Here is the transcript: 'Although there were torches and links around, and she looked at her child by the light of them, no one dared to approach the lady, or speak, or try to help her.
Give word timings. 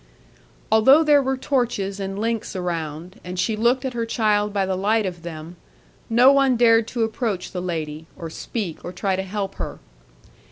'Although 0.71 1.03
there 1.03 1.21
were 1.21 1.37
torches 1.37 1.99
and 1.99 2.17
links 2.17 2.55
around, 2.55 3.19
and 3.23 3.37
she 3.37 3.55
looked 3.55 3.85
at 3.85 3.93
her 3.93 4.03
child 4.07 4.51
by 4.51 4.65
the 4.65 4.75
light 4.75 5.05
of 5.05 5.21
them, 5.21 5.57
no 6.09 6.31
one 6.31 6.57
dared 6.57 6.87
to 6.87 7.03
approach 7.03 7.51
the 7.51 7.61
lady, 7.61 8.07
or 8.17 8.27
speak, 8.27 8.83
or 8.83 8.91
try 8.91 9.15
to 9.15 9.21
help 9.21 9.53
her. 9.61 9.77